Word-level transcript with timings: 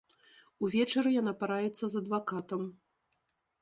Увечары 0.67 1.13
яна 1.21 1.33
параіцца 1.43 1.85
з 1.93 2.05
адвакатам. 2.05 2.61